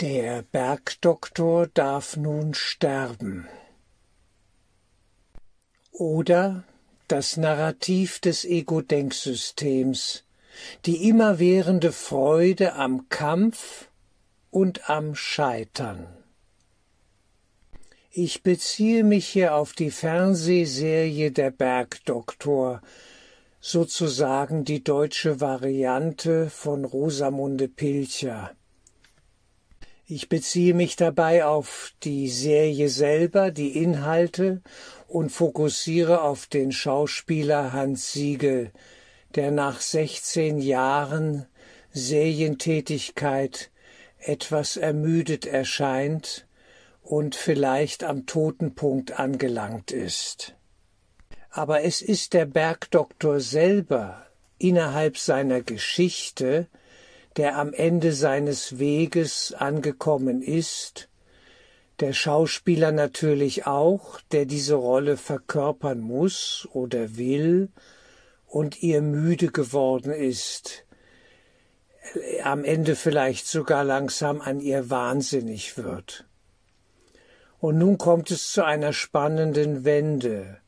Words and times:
Der 0.00 0.42
Bergdoktor 0.42 1.68
darf 1.68 2.18
nun 2.18 2.52
sterben. 2.52 3.48
Oder 5.90 6.64
das 7.08 7.38
Narrativ 7.38 8.18
des 8.18 8.44
Ego-Denksystems, 8.44 10.24
die 10.84 11.08
immerwährende 11.08 11.92
Freude 11.92 12.74
am 12.74 13.08
Kampf 13.08 13.88
und 14.50 14.90
am 14.90 15.14
Scheitern. 15.14 16.06
Ich 18.10 18.42
beziehe 18.42 19.02
mich 19.02 19.26
hier 19.26 19.54
auf 19.54 19.72
die 19.72 19.90
Fernsehserie 19.90 21.30
Der 21.30 21.50
Bergdoktor, 21.50 22.82
sozusagen 23.60 24.66
die 24.66 24.84
deutsche 24.84 25.40
Variante 25.40 26.50
von 26.50 26.84
Rosamunde 26.84 27.68
Pilcher. 27.68 28.54
Ich 30.08 30.28
beziehe 30.28 30.72
mich 30.72 30.94
dabei 30.94 31.44
auf 31.44 31.92
die 32.04 32.28
Serie 32.28 32.88
selber, 32.88 33.50
die 33.50 33.76
Inhalte 33.82 34.62
und 35.08 35.30
fokussiere 35.30 36.22
auf 36.22 36.46
den 36.46 36.70
Schauspieler 36.70 37.72
Hans 37.72 38.12
Siegel, 38.12 38.70
der 39.34 39.50
nach 39.50 39.80
16 39.80 40.60
Jahren 40.60 41.46
Serientätigkeit 41.90 43.72
etwas 44.18 44.76
ermüdet 44.76 45.44
erscheint 45.44 46.46
und 47.02 47.34
vielleicht 47.34 48.04
am 48.04 48.26
Totenpunkt 48.26 49.18
angelangt 49.18 49.90
ist. 49.90 50.54
Aber 51.50 51.82
es 51.82 52.00
ist 52.00 52.32
der 52.32 52.46
Bergdoktor 52.46 53.40
selber 53.40 54.24
innerhalb 54.56 55.18
seiner 55.18 55.62
Geschichte, 55.62 56.68
der 57.36 57.56
am 57.56 57.72
Ende 57.72 58.12
seines 58.12 58.78
Weges 58.78 59.52
angekommen 59.52 60.42
ist, 60.42 61.08
der 62.00 62.12
Schauspieler 62.12 62.92
natürlich 62.92 63.66
auch, 63.66 64.20
der 64.32 64.44
diese 64.44 64.74
Rolle 64.74 65.16
verkörpern 65.16 66.00
muss 66.00 66.68
oder 66.72 67.16
will 67.16 67.70
und 68.46 68.82
ihr 68.82 69.00
müde 69.02 69.48
geworden 69.48 70.12
ist, 70.12 70.84
am 72.42 72.64
Ende 72.64 72.96
vielleicht 72.96 73.46
sogar 73.46 73.84
langsam 73.84 74.40
an 74.40 74.60
ihr 74.60 74.90
wahnsinnig 74.90 75.76
wird. 75.76 76.26
Und 77.58 77.78
nun 77.78 77.98
kommt 77.98 78.30
es 78.30 78.52
zu 78.52 78.64
einer 78.64 78.92
spannenden 78.92 79.84
Wende. 79.84 80.58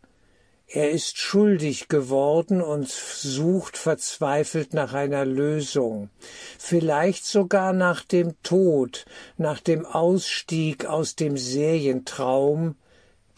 Er 0.71 0.91
ist 0.91 1.17
schuldig 1.17 1.89
geworden 1.89 2.61
und 2.61 2.89
sucht 2.89 3.79
verzweifelt 3.79 4.75
nach 4.75 4.93
einer 4.93 5.25
Lösung, 5.25 6.11
vielleicht 6.59 7.25
sogar 7.25 7.73
nach 7.73 8.05
dem 8.05 8.35
Tod, 8.43 9.07
nach 9.39 9.61
dem 9.61 9.87
Ausstieg 9.87 10.85
aus 10.85 11.17
dem 11.17 11.39
Serientraum, 11.39 12.77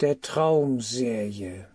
der 0.01 0.19
Traumserie. 0.19 1.67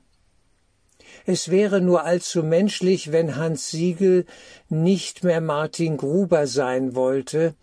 Es 1.24 1.50
wäre 1.50 1.80
nur 1.80 2.04
allzu 2.04 2.42
menschlich, 2.42 3.10
wenn 3.10 3.36
Hans 3.36 3.70
Siegel 3.70 4.26
nicht 4.68 5.24
mehr 5.24 5.40
Martin 5.40 5.96
Gruber 5.96 6.46
sein 6.46 6.94
wollte, 6.94 7.54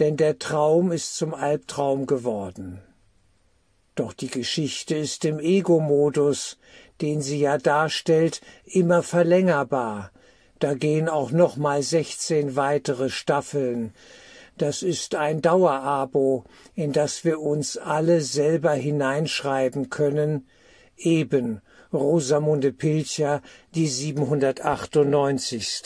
denn 0.00 0.16
der 0.16 0.40
Traum 0.40 0.90
ist 0.90 1.16
zum 1.16 1.34
Albtraum 1.34 2.06
geworden. 2.06 2.80
Doch 3.94 4.12
die 4.12 4.28
Geschichte 4.28 4.96
ist 4.96 5.24
im 5.24 5.38
Ego-Modus, 5.38 6.58
den 7.00 7.22
sie 7.22 7.40
ja 7.40 7.58
darstellt, 7.58 8.40
immer 8.64 9.02
verlängerbar. 9.02 10.12
Da 10.58 10.74
gehen 10.74 11.08
auch 11.08 11.30
noch 11.30 11.56
mal 11.56 11.82
16 11.82 12.56
weitere 12.56 13.08
Staffeln. 13.08 13.94
Das 14.58 14.82
ist 14.82 15.14
ein 15.14 15.40
Dauerabo, 15.40 16.44
in 16.74 16.92
das 16.92 17.24
wir 17.24 17.40
uns 17.40 17.78
alle 17.78 18.20
selber 18.20 18.72
hineinschreiben 18.72 19.88
können, 19.88 20.46
eben 20.98 21.62
Rosamunde 21.92 22.72
Pilcher, 22.72 23.42
die 23.74 23.88
798. 23.88 25.82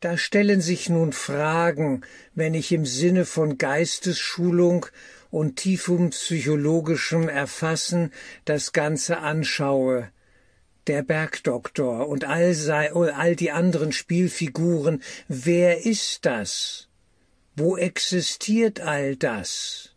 Da 0.00 0.16
stellen 0.16 0.60
sich 0.62 0.88
nun 0.88 1.12
Fragen, 1.12 2.00
wenn 2.34 2.54
ich 2.54 2.72
im 2.72 2.86
Sinne 2.86 3.26
von 3.26 3.58
Geistesschulung 3.58 4.86
und 5.30 5.56
tiefem 5.56 6.10
psychologischem 6.10 7.28
Erfassen 7.28 8.12
das 8.44 8.72
Ganze 8.72 9.18
anschaue, 9.18 10.10
der 10.86 11.02
Bergdoktor 11.02 12.08
und 12.08 12.24
all, 12.24 12.54
sei, 12.54 12.92
all 12.92 13.36
die 13.36 13.50
anderen 13.50 13.92
Spielfiguren, 13.92 15.02
wer 15.28 15.84
ist 15.86 16.26
das? 16.26 16.88
Wo 17.54 17.76
existiert 17.76 18.80
all 18.80 19.16
das? 19.16 19.94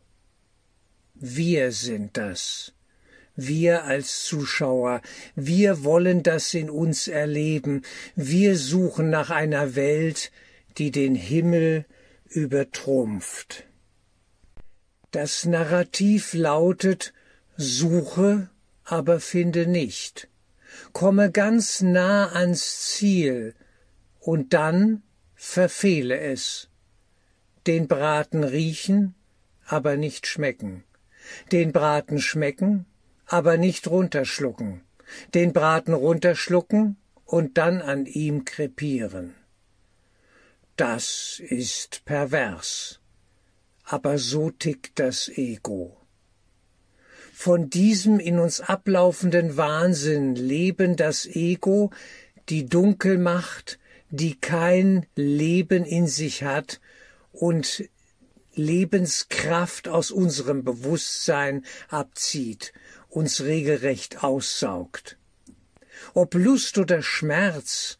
Wir 1.15 1.71
sind 1.71 2.17
das. 2.17 2.73
Wir 3.35 3.85
als 3.85 4.25
Zuschauer, 4.25 5.01
wir 5.35 5.83
wollen 5.83 6.21
das 6.21 6.53
in 6.53 6.69
uns 6.69 7.07
erleben, 7.07 7.81
wir 8.15 8.55
suchen 8.57 9.09
nach 9.09 9.31
einer 9.31 9.75
Welt, 9.75 10.31
die 10.77 10.91
den 10.91 11.15
Himmel 11.15 11.85
übertrumpft. 12.27 13.65
Das 15.13 15.45
Narrativ 15.45 16.33
lautet 16.33 17.13
Suche, 17.55 18.49
aber 18.83 19.19
finde 19.19 19.67
nicht. 19.67 20.27
Komme 20.91 21.29
ganz 21.29 21.81
nah 21.81 22.31
ans 22.31 22.79
Ziel 22.79 23.53
und 24.19 24.53
dann 24.53 25.03
verfehle 25.35 26.19
es. 26.19 26.67
Den 27.67 27.87
Braten 27.87 28.43
riechen, 28.43 29.13
aber 29.67 29.97
nicht 29.97 30.25
schmecken. 30.25 30.83
Den 31.51 31.73
Braten 31.73 32.19
schmecken, 32.19 32.87
aber 33.27 33.57
nicht 33.57 33.87
runterschlucken. 33.87 34.81
Den 35.35 35.53
Braten 35.53 35.93
runterschlucken 35.93 36.97
und 37.25 37.59
dann 37.59 37.83
an 37.83 38.07
ihm 38.07 38.45
krepieren. 38.45 39.35
Das 40.75 41.39
ist 41.39 42.03
pervers 42.03 42.99
aber 43.83 44.17
so 44.17 44.49
tickt 44.49 44.99
das 44.99 45.29
Ego. 45.29 45.97
Von 47.33 47.69
diesem 47.69 48.19
in 48.19 48.39
uns 48.39 48.61
ablaufenden 48.61 49.57
Wahnsinn 49.57 50.35
leben 50.35 50.95
das 50.95 51.25
Ego, 51.25 51.91
die 52.49 52.65
Dunkelmacht, 52.65 53.79
die 54.09 54.39
kein 54.39 55.07
Leben 55.15 55.83
in 55.83 56.07
sich 56.07 56.43
hat 56.43 56.79
und 57.31 57.89
Lebenskraft 58.53 59.87
aus 59.87 60.11
unserem 60.11 60.63
Bewusstsein 60.63 61.65
abzieht, 61.89 62.73
uns 63.09 63.41
regelrecht 63.41 64.23
aussaugt. 64.23 65.17
Ob 66.13 66.35
Lust 66.35 66.77
oder 66.77 67.01
Schmerz, 67.01 67.97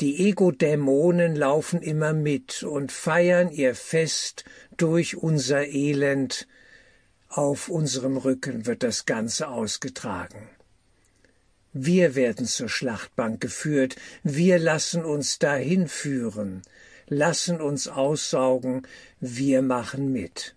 die 0.00 0.28
Ego-Dämonen 0.28 1.36
laufen 1.36 1.82
immer 1.82 2.14
mit 2.14 2.62
und 2.62 2.90
feiern 2.90 3.50
ihr 3.50 3.74
Fest 3.74 4.44
durch 4.80 5.16
unser 5.16 5.66
Elend. 5.66 6.46
Auf 7.28 7.68
unserem 7.68 8.16
Rücken 8.16 8.66
wird 8.66 8.82
das 8.82 9.04
Ganze 9.04 9.48
ausgetragen. 9.48 10.48
Wir 11.72 12.16
werden 12.16 12.46
zur 12.46 12.68
Schlachtbank 12.68 13.40
geführt, 13.40 13.94
wir 14.24 14.58
lassen 14.58 15.04
uns 15.04 15.38
dahin 15.38 15.86
führen, 15.86 16.62
lassen 17.06 17.60
uns 17.60 17.86
aussaugen, 17.86 18.86
wir 19.20 19.62
machen 19.62 20.12
mit. 20.12 20.56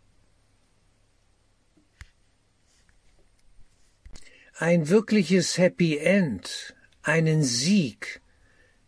Ein 4.58 4.90
wirkliches 4.90 5.58
Happy 5.58 5.98
End, 5.98 6.74
einen 7.02 7.44
Sieg, 7.44 8.22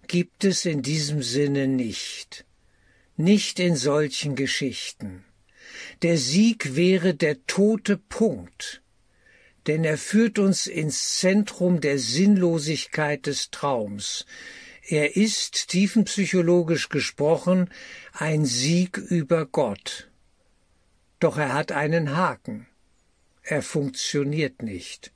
gibt 0.08 0.46
es 0.46 0.66
in 0.66 0.82
diesem 0.82 1.22
Sinne 1.22 1.68
nicht, 1.68 2.46
nicht 3.18 3.60
in 3.60 3.76
solchen 3.76 4.36
Geschichten. 4.36 5.25
Der 6.02 6.18
Sieg 6.18 6.76
wäre 6.76 7.16
der 7.16 7.46
tote 7.46 7.98
Punkt, 7.98 8.82
denn 9.68 9.84
er 9.84 9.98
führt 9.98 10.40
uns 10.40 10.68
ins 10.68 11.18
Zentrum 11.20 11.82
der 11.82 11.98
Sinnlosigkeit 12.00 13.26
des 13.26 13.50
Traums. 13.52 14.26
Er 14.88 15.16
ist, 15.16 15.70
tiefenpsychologisch 15.70 16.90
gesprochen, 16.90 17.70
ein 18.14 18.46
Sieg 18.46 18.98
über 18.98 19.46
Gott. 19.46 20.12
Doch 21.20 21.38
er 21.38 21.54
hat 21.54 21.72
einen 21.72 22.16
Haken. 22.16 22.68
Er 23.42 23.62
funktioniert 23.62 24.62
nicht. 24.62 25.12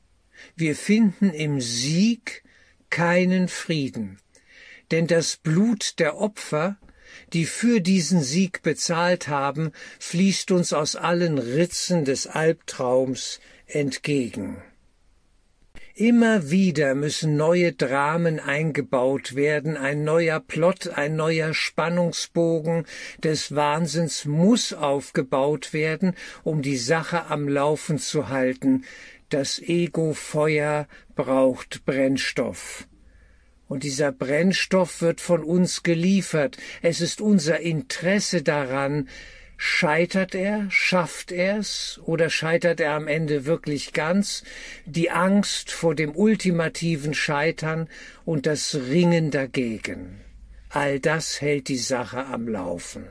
Wir 0.55 0.75
finden 0.75 1.31
im 1.31 1.61
Sieg 1.61 2.43
keinen 2.89 3.47
Frieden 3.47 4.17
denn 4.91 5.07
das 5.07 5.37
Blut 5.37 5.99
der 5.99 6.17
Opfer, 6.17 6.77
die 7.33 7.45
für 7.45 7.81
diesen 7.81 8.21
Sieg 8.21 8.61
bezahlt 8.61 9.27
haben, 9.27 9.71
fließt 9.99 10.51
uns 10.51 10.73
aus 10.73 10.95
allen 10.95 11.37
Ritzen 11.37 12.05
des 12.05 12.27
Albtraums 12.27 13.39
entgegen. 13.67 14.57
Immer 15.99 16.49
wieder 16.49 16.95
müssen 16.95 17.35
neue 17.35 17.73
Dramen 17.73 18.39
eingebaut 18.39 19.35
werden, 19.35 19.75
ein 19.75 20.05
neuer 20.05 20.39
Plot, 20.39 20.87
ein 20.87 21.17
neuer 21.17 21.53
Spannungsbogen 21.53 22.85
des 23.21 23.53
Wahnsinns 23.53 24.23
muss 24.23 24.71
aufgebaut 24.71 25.73
werden, 25.73 26.15
um 26.43 26.61
die 26.61 26.77
Sache 26.77 27.25
am 27.25 27.49
Laufen 27.49 27.97
zu 27.97 28.29
halten. 28.29 28.85
Das 29.27 29.59
Ego-Feuer 29.59 30.87
braucht 31.15 31.83
Brennstoff. 31.85 32.87
Und 33.69 33.83
dieser 33.83 34.11
Brennstoff 34.11 35.01
wird 35.01 35.21
von 35.21 35.43
uns 35.43 35.83
geliefert. 35.83 36.57
Es 36.81 36.99
ist 36.99 37.21
unser 37.21 37.61
Interesse 37.61 38.43
daran, 38.43 39.07
Scheitert 39.61 40.35
er, 40.35 40.71
schafft 40.71 41.33
er's 41.33 41.99
oder 42.05 42.29
scheitert 42.29 42.79
er 42.79 42.93
am 42.93 43.09
Ende 43.09 43.45
wirklich 43.45 43.91
ganz? 43.91 44.45
Die 44.85 45.11
Angst 45.11 45.69
vor 45.69 45.95
dem 45.95 46.15
ultimativen 46.15 47.13
Scheitern 47.13 47.89
und 48.23 48.45
das 48.45 48.73
Ringen 48.73 49.31
dagegen. 49.31 50.21
All 50.69 51.01
das 51.01 51.41
hält 51.41 51.67
die 51.67 51.77
Sache 51.77 52.25
am 52.27 52.47
Laufen. 52.47 53.07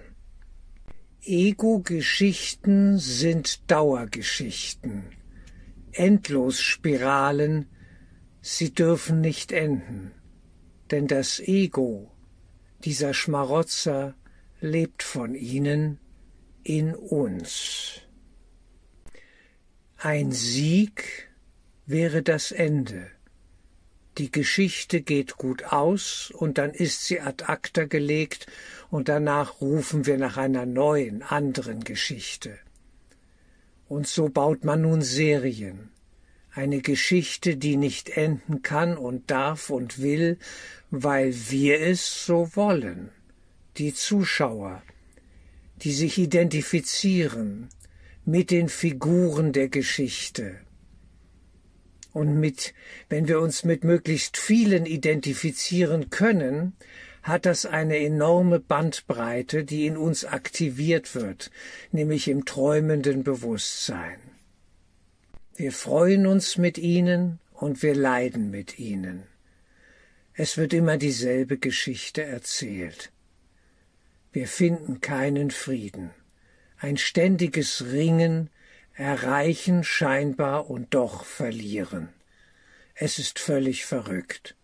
Ego-Geschichten 1.22 2.96
sind 2.96 3.70
Dauergeschichten, 3.70 5.04
Endlosspiralen, 5.93 7.66
sie 8.40 8.72
dürfen 8.72 9.20
nicht 9.20 9.52
enden, 9.52 10.12
denn 10.93 11.06
das 11.06 11.40
Ego, 11.40 12.11
dieser 12.85 13.14
Schmarotzer, 13.14 14.14
lebt 14.61 15.02
von 15.02 15.35
ihnen, 15.35 15.99
in 16.62 16.94
uns. 16.94 18.02
Ein 19.96 20.32
Sieg 20.32 21.31
wäre 21.87 22.23
das 22.23 22.52
Ende. 22.52 23.11
Die 24.19 24.31
Geschichte 24.31 25.00
geht 25.00 25.37
gut 25.37 25.64
aus 25.64 26.32
und 26.35 26.58
dann 26.58 26.73
ist 26.73 27.05
sie 27.05 27.20
ad 27.20 27.44
acta 27.44 27.85
gelegt 27.85 28.46
und 28.90 29.08
danach 29.08 29.61
rufen 29.61 30.06
wir 30.06 30.19
nach 30.19 30.37
einer 30.37 30.67
neuen, 30.67 31.23
anderen 31.23 31.85
Geschichte. 31.85 32.58
Und 33.88 34.06
so 34.06 34.29
baut 34.29 34.64
man 34.64 34.82
nun 34.82 35.02
Serien. 35.02 35.90
Eine 36.58 36.81
Geschichte, 36.81 37.56
die 37.56 37.76
nicht 37.76 38.10
enden 38.10 38.62
kann 38.62 38.96
und 38.96 39.31
darf 39.31 39.70
und 39.70 40.02
will, 40.02 40.38
weil 40.90 41.32
wir 41.50 41.81
es 41.81 42.26
so 42.26 42.50
wollen. 42.56 43.10
Die 43.76 43.94
Zuschauer, 43.94 44.82
die 45.82 45.93
sich 45.93 46.19
identifizieren 46.19 47.69
mit 48.25 48.50
den 48.50 48.69
Figuren 48.69 49.52
der 49.52 49.69
Geschichte. 49.69 50.58
Und 52.12 52.40
mit, 52.40 52.75
wenn 53.08 53.28
wir 53.28 53.38
uns 53.38 53.62
mit 53.62 53.84
möglichst 53.84 54.37
vielen 54.37 54.84
identifizieren 54.84 56.11
können, 56.11 56.72
hat 57.22 57.46
das 57.46 57.66
eine 57.66 57.99
enorme 57.99 58.58
Bandbreite, 58.58 59.62
die 59.62 59.87
in 59.87 59.96
uns 59.96 60.25
aktiviert 60.25 61.14
wird, 61.14 61.52
nämlich 61.93 62.26
im 62.26 62.44
träumenden 62.44 63.22
Bewusstsein. 63.22 64.27
Wir 65.58 65.72
freuen 65.72 66.28
uns 66.28 66.56
mit 66.56 66.78
ihnen 66.78 67.40
und 67.52 67.82
wir 67.82 67.96
leiden 67.96 68.52
mit 68.52 68.78
ihnen. 68.78 69.25
Es 70.32 70.56
wird 70.56 70.72
immer 70.72 70.99
dieselbe 70.99 71.58
Geschichte 71.58 72.22
erzählt. 72.22 73.10
Wir 74.31 74.46
finden 74.46 75.00
keinen 75.00 75.50
Frieden. 75.50 76.10
Ein 76.76 76.96
ständiges 76.96 77.87
Ringen, 77.90 78.50
erreichen 78.94 79.82
scheinbar 79.82 80.70
und 80.70 80.94
doch 80.94 81.25
verlieren. 81.25 82.11
Es 82.94 83.19
ist 83.19 83.40
völlig 83.40 83.84
verrückt. 83.84 84.54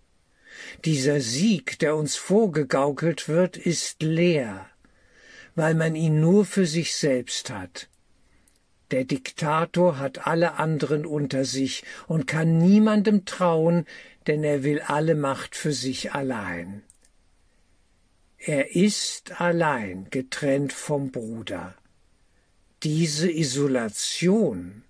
Dieser 0.84 1.20
Sieg, 1.20 1.76
der 1.80 1.96
uns 1.96 2.14
vorgegaukelt 2.14 3.28
wird, 3.28 3.56
ist 3.56 4.00
leer, 4.00 4.70
weil 5.56 5.74
man 5.74 5.96
ihn 5.96 6.20
nur 6.20 6.44
für 6.44 6.66
sich 6.66 6.94
selbst 6.94 7.50
hat. 7.50 7.88
Der 8.90 9.04
Diktator 9.04 9.98
hat 9.98 10.26
alle 10.26 10.54
anderen 10.54 11.06
unter 11.06 11.44
sich 11.44 11.84
und 12.06 12.26
kann 12.26 12.58
niemandem 12.58 13.24
trauen, 13.24 13.86
denn 14.26 14.44
er 14.44 14.62
will 14.62 14.80
alle 14.80 15.14
Macht 15.14 15.56
für 15.56 15.72
sich 15.72 16.12
allein. 16.12 16.82
Er 18.38 18.74
ist 18.76 19.40
allein, 19.40 20.08
getrennt 20.10 20.72
vom 20.72 21.10
Bruder. 21.10 21.74
Diese 22.82 23.30
Isolation, 23.30 24.84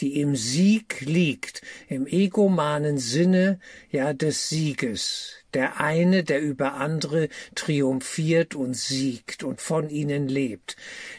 die 0.00 0.20
im 0.20 0.36
Sieg 0.36 1.00
liegt, 1.00 1.62
im 1.88 2.06
egomanen 2.06 2.98
Sinne 2.98 3.60
ja 3.90 4.12
des 4.12 4.50
Sieges, 4.50 5.32
der 5.54 5.80
eine, 5.80 6.22
der 6.22 6.42
über 6.42 6.74
andere 6.74 7.30
triumphiert 7.54 8.54
und 8.54 8.76
siegt 8.76 9.42
und 9.42 9.62
von 9.62 9.88
ihnen 9.88 10.28
lebt. 10.28 10.76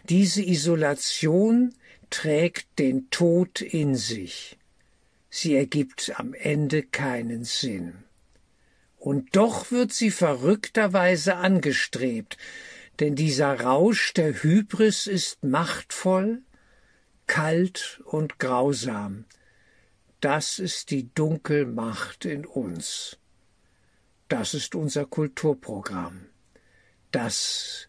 Diese 0.07 0.43
Isolation 0.43 1.73
trägt 2.09 2.79
den 2.79 3.09
Tod 3.09 3.61
in 3.61 3.95
sich. 3.95 4.57
Sie 5.29 5.55
ergibt 5.55 6.13
am 6.15 6.33
Ende 6.33 6.83
keinen 6.83 7.43
Sinn. 7.43 8.03
Und 8.97 9.35
doch 9.35 9.71
wird 9.71 9.93
sie 9.93 10.11
verrückterweise 10.11 11.35
angestrebt, 11.35 12.37
denn 12.99 13.15
dieser 13.15 13.61
Rausch 13.61 14.13
der 14.13 14.43
Hybris 14.43 15.07
ist 15.07 15.43
machtvoll, 15.43 16.41
kalt 17.27 18.01
und 18.05 18.39
grausam. 18.39 19.25
Das 20.19 20.59
ist 20.59 20.91
die 20.91 21.13
Dunkelmacht 21.13 22.25
in 22.25 22.45
uns. 22.45 23.17
Das 24.27 24.53
ist 24.53 24.75
unser 24.75 25.05
Kulturprogramm, 25.05 26.25
das 27.11 27.87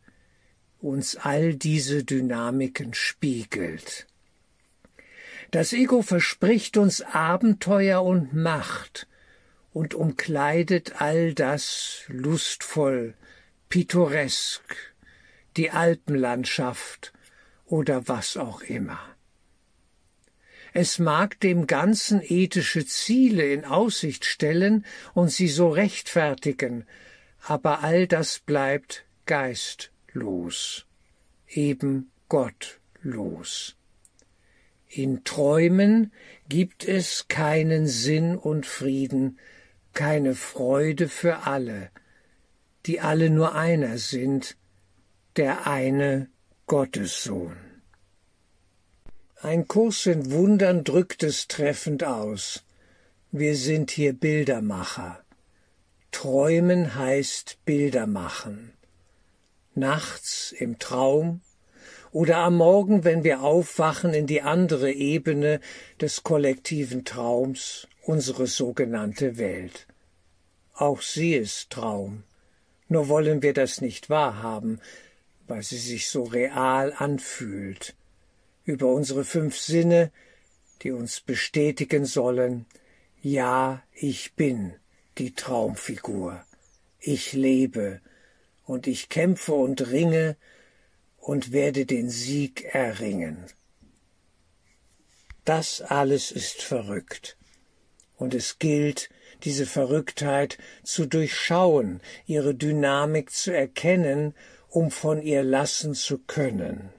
uns 0.78 1.17
all 1.17 1.55
diese 1.55 2.05
Dynamiken 2.05 2.94
spiegelt. 2.94 4.06
Das 5.50 5.73
Ego 5.73 6.02
verspricht 6.02 6.76
uns 6.76 7.00
Abenteuer 7.02 8.05
und 8.05 8.35
Macht, 8.35 9.08
und 9.73 9.94
umkleidet 9.94 11.00
all 11.00 11.35
das 11.35 12.05
lustvoll, 12.08 13.14
pittoresk, 13.69 14.94
die 15.56 15.70
Alpenlandschaft 15.70 17.12
oder 17.67 18.08
was 18.08 18.37
auch 18.37 18.62
immer. 18.62 19.00
Es 20.73 20.99
mag 21.00 21.41
dem 21.41 21.67
Ganzen 21.67 22.23
ethische 22.23 22.87
Ziele 22.87 23.53
in 23.53 23.64
Aussicht 23.64 24.25
stellen 24.25 24.85
und 25.14 25.31
sie 25.31 25.49
so 25.49 25.70
rechtfertigen, 25.70 26.87
aber 27.43 27.82
all 27.82 28.06
das 28.06 28.38
bleibt 28.38 29.05
geistlos, 29.26 30.87
eben 31.49 32.12
gottlos. 32.29 33.77
In 34.93 35.23
Träumen 35.23 36.13
gibt 36.49 36.85
es 36.85 37.29
keinen 37.29 37.87
Sinn 37.87 38.37
und 38.37 38.67
Frieden, 38.67 39.39
keine 39.93 40.35
Freude 40.35 41.09
für 41.09 41.47
alle, 41.47 41.91
die 42.87 43.01
alle 43.01 43.31
nur 43.31 43.55
einer 43.55 43.99
sind, 43.99 44.56
der 45.37 45.69
eine 45.69 46.29
Gottessohn. 46.67 47.56
Ein 49.37 49.69
Kurs 49.69 50.06
in 50.06 50.32
Wundern 50.32 50.82
drückt 50.82 51.23
es 51.23 51.47
treffend 51.47 52.03
aus. 52.03 52.65
Wir 53.31 53.55
sind 53.55 53.93
hier 53.93 54.13
Bildermacher. 54.13 55.25
Träumen 56.11 56.97
heißt 56.97 57.65
Bilder 57.65 58.09
machen. 58.09 58.73
Nachts 59.73 60.51
im 60.51 60.81
Traum 60.81 61.43
oder 62.12 62.38
am 62.38 62.56
Morgen, 62.56 63.05
wenn 63.05 63.24
wir 63.24 63.43
aufwachen 63.43 64.14
in 64.14 64.26
die 64.26 64.43
andere 64.43 64.93
Ebene 64.93 65.60
des 66.00 66.22
kollektiven 66.22 67.05
Traums 67.05 67.86
unsere 68.02 68.46
sogenannte 68.46 69.38
Welt. 69.38 69.86
Auch 70.74 71.02
sie 71.02 71.34
ist 71.34 71.70
Traum. 71.70 72.24
Nur 72.88 73.08
wollen 73.08 73.43
wir 73.43 73.52
das 73.52 73.81
nicht 73.81 74.10
wahrhaben, 74.10 74.81
weil 75.46 75.62
sie 75.62 75.79
sich 75.79 76.08
so 76.08 76.24
real 76.24 76.93
anfühlt. 76.96 77.94
Über 78.64 78.86
unsere 78.86 79.24
fünf 79.24 79.58
Sinne, 79.58 80.10
die 80.82 80.90
uns 80.90 81.20
bestätigen 81.20 82.05
sollen, 82.05 82.67
ja, 83.22 83.82
ich 83.93 84.34
bin 84.34 84.72
die 85.19 85.34
Traumfigur. 85.34 86.43
Ich 86.98 87.32
lebe 87.32 88.00
und 88.64 88.86
ich 88.86 89.08
kämpfe 89.08 89.52
und 89.52 89.90
ringe 89.90 90.36
und 91.20 91.53
werde 91.53 91.86
den 91.86 92.10
Sieg 92.10 92.65
erringen. 92.72 93.46
Das 95.44 95.81
alles 95.81 96.32
ist 96.32 96.62
verrückt 96.62 97.36
und 98.17 98.34
es 98.34 98.58
gilt, 98.58 99.08
diese 99.43 99.67
Verrücktheit 99.67 100.58
zu 100.82 101.06
durchschauen, 101.06 102.00
ihre 102.27 102.55
Dynamik 102.55 103.31
zu 103.31 103.55
erkennen, 103.55 104.34
um 104.69 104.91
von 104.91 105.22
ihr 105.22 105.43
lassen 105.43 105.94
zu 105.94 106.19
können. 106.19 106.91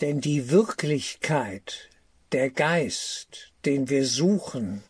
Denn 0.00 0.20
die 0.20 0.50
Wirklichkeit 0.50 1.90
der 2.32 2.50
Geist, 2.50 3.52
den 3.64 3.88
wir 3.88 4.06
suchen, 4.06 4.82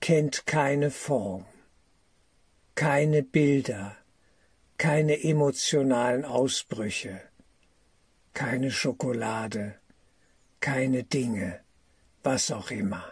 kennt 0.00 0.46
keine 0.46 0.90
Form, 0.90 1.46
keine 2.74 3.22
Bilder, 3.22 3.96
keine 4.84 5.24
emotionalen 5.24 6.26
Ausbrüche, 6.26 7.18
keine 8.34 8.70
Schokolade, 8.70 9.76
keine 10.60 11.04
Dinge, 11.04 11.60
was 12.22 12.50
auch 12.50 12.70
immer. 12.70 13.02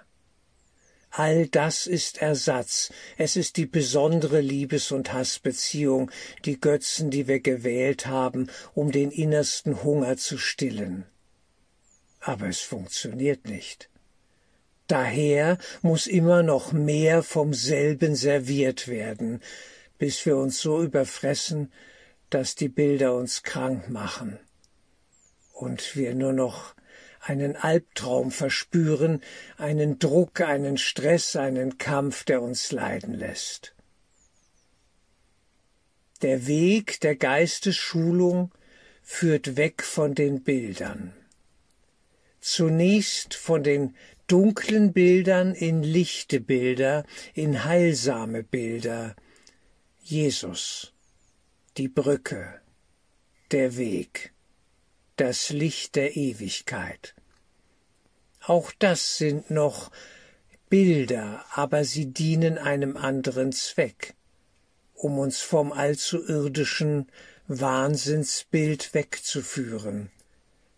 All 1.09 1.47
das 1.47 1.87
ist 1.87 2.21
Ersatz, 2.21 2.93
es 3.17 3.37
ist 3.37 3.57
die 3.57 3.65
besondere 3.65 4.43
Liebes- 4.43 4.93
und 4.93 5.15
Hassbeziehung, 5.15 6.11
die 6.45 6.61
Götzen, 6.61 7.11
die 7.11 7.27
wir 7.27 7.41
gewählt 7.41 8.05
haben, 8.05 8.51
um 8.75 8.93
den 8.93 9.11
innersten 9.11 9.83
Hunger 9.83 10.19
zu 10.19 10.37
stillen. 10.37 11.07
Aber 12.21 12.49
es 12.49 12.61
funktioniert 12.61 13.47
nicht. 13.47 13.89
Daher 14.89 15.57
muss 15.81 16.07
immer 16.07 16.43
noch 16.43 16.73
mehr 16.73 17.23
vom 17.23 17.55
selben 17.55 18.15
serviert 18.15 18.89
werden, 18.89 19.41
bis 20.03 20.27
wir 20.27 20.37
uns 20.37 20.61
so 20.61 20.83
überfressen, 20.83 21.71
dass 22.29 22.57
die 22.57 22.69
Bilder 22.69 23.15
uns 23.15 23.45
krank 23.45 23.89
machen 23.89 24.41
und 25.53 25.95
wir 25.95 26.17
nur 26.17 26.33
noch 26.33 26.75
einen 27.21 27.55
Albtraum 27.55 28.33
verspüren, 28.33 29.23
einen 29.59 30.01
Druck, 30.01 30.41
einen 30.41 30.77
Stress, 30.77 31.37
einen 31.37 31.79
Kampf, 31.79 32.25
der 32.25 32.43
uns 32.43 32.73
leiden 32.73 33.15
lässt. 33.15 33.77
Der 36.23 36.49
Weg 36.49 36.99
der 36.99 37.15
Geistesschulung 37.15 38.51
führt 39.03 39.57
weg 39.57 39.85
von 39.85 40.17
den 40.17 40.43
Bildern. 40.43 41.13
Zunächst 42.41 43.35
von 43.35 43.63
den 43.63 43.95
dunklen 44.27 44.93
Bildern 44.93 45.55
in 45.55 45.85
lichte 45.85 46.41
Bilder, 46.41 47.05
in 47.35 47.63
heilsame 47.63 48.43
Bilder. 48.43 49.15
Jesus, 50.03 50.93
die 51.77 51.89
Brücke, 51.89 52.61
der 53.53 53.77
Weg 53.77 54.33
das 55.17 55.51
Licht 55.51 55.95
der 55.95 56.17
Ewigkeit. 56.17 57.15
Auch 58.41 58.73
das 58.79 59.19
sind 59.19 59.51
noch 59.51 59.93
Bilder, 60.69 61.45
aber 61.53 61.85
sie 61.85 62.07
dienen 62.07 62.59
einem 62.59 62.97
anderen 62.97 63.53
Zweck, 63.53 64.15
um 64.95 65.19
uns 65.19 65.41
vom 65.41 65.71
allzu 65.71 66.27
irdischen 66.27 67.07
Wahnsinnsbild 67.47 68.95
wegzuführen, 68.95 70.11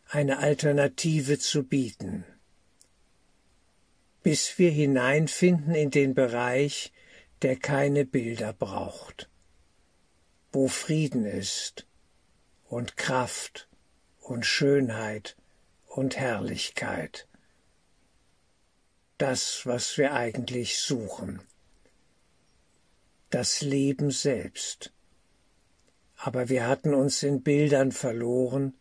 eine 0.08 0.38
Alternative 0.38 1.38
zu 1.38 1.62
bieten, 1.62 2.24
bis 4.22 4.58
wir 4.58 4.70
hineinfinden 4.70 5.74
in 5.74 5.90
den 5.90 6.14
Bereich, 6.14 6.92
der 7.44 7.56
keine 7.56 8.06
Bilder 8.06 8.54
braucht, 8.54 9.28
wo 10.50 10.66
Frieden 10.66 11.26
ist 11.26 11.86
und 12.64 12.96
Kraft 12.96 13.68
und 14.22 14.46
Schönheit 14.46 15.36
und 15.84 16.16
Herrlichkeit. 16.16 17.28
Das, 19.18 19.66
was 19.66 19.98
wir 19.98 20.14
eigentlich 20.14 20.78
suchen. 20.78 21.42
Das 23.28 23.60
Leben 23.60 24.10
selbst. 24.10 24.94
Aber 26.16 26.48
wir 26.48 26.66
hatten 26.66 26.94
uns 26.94 27.22
in 27.22 27.42
Bildern 27.42 27.92
verloren, 27.92 28.72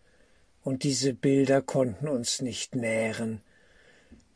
und 0.61 0.83
diese 0.83 1.13
Bilder 1.13 1.61
konnten 1.61 2.07
uns 2.07 2.41
nicht 2.41 2.75
nähren, 2.75 3.41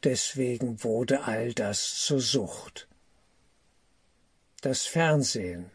deswegen 0.03 0.83
wurde 0.83 1.23
all 1.23 1.53
das 1.53 1.95
zur 1.95 2.19
Sucht. 2.19 2.89
Das 4.69 4.85
Fernsehen, 4.85 5.71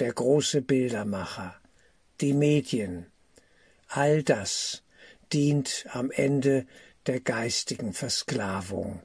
der 0.00 0.12
große 0.12 0.62
Bildermacher, 0.62 1.54
die 2.20 2.32
Medien, 2.32 3.06
All 3.86 4.24
das 4.24 4.82
dient 5.32 5.86
am 5.90 6.10
Ende 6.10 6.66
der 7.06 7.20
geistigen 7.20 7.92
Versklavung. 7.92 9.00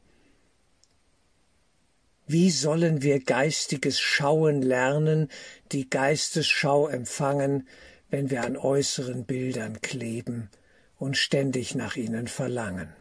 Wie 2.25 2.50
sollen 2.50 3.03
wir 3.03 3.20
geistiges 3.20 4.00
Schauen 4.00 4.63
lernen, 4.63 5.29
die 5.72 5.88
Geistesschau 5.88 6.88
empfangen, 6.88 7.67
wenn 8.10 8.32
wir 8.32 8.44
an 8.44 8.58
äußeren 8.58 9.25
Bildern 9.25 9.82
kleben 9.82 10.50
und 10.98 11.15
ständig 11.15 11.75
nach 11.75 11.96
ihnen 11.96 12.27
verlangen? 12.27 12.91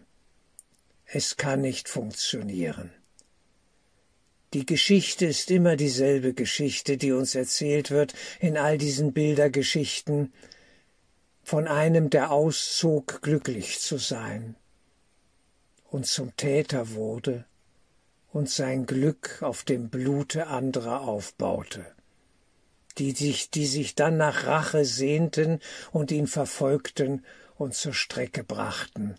Es 1.06 1.38
kann 1.38 1.62
nicht 1.62 1.88
funktionieren. 1.88 2.92
Die 4.52 4.64
Geschichte 4.64 5.26
ist 5.26 5.50
immer 5.50 5.76
dieselbe 5.76 6.32
Geschichte, 6.32 6.96
die 6.96 7.12
uns 7.12 7.34
erzählt 7.34 7.90
wird 7.90 8.14
in 8.40 8.56
all 8.56 8.78
diesen 8.78 9.12
Bildergeschichten, 9.12 10.32
von 11.42 11.68
einem, 11.68 12.10
der 12.10 12.32
auszog, 12.32 13.22
glücklich 13.22 13.78
zu 13.80 13.98
sein 13.98 14.56
und 15.90 16.06
zum 16.06 16.34
Täter 16.36 16.92
wurde 16.92 17.44
und 18.32 18.50
sein 18.50 18.86
Glück 18.86 19.42
auf 19.42 19.62
dem 19.62 19.88
Blute 19.88 20.46
anderer 20.46 21.02
aufbaute, 21.02 21.86
die 22.98 23.12
sich, 23.12 23.50
die 23.50 23.66
sich 23.66 23.94
dann 23.94 24.16
nach 24.16 24.46
Rache 24.46 24.84
sehnten 24.84 25.60
und 25.92 26.10
ihn 26.10 26.26
verfolgten 26.26 27.24
und 27.56 27.74
zur 27.74 27.94
Strecke 27.94 28.42
brachten. 28.42 29.14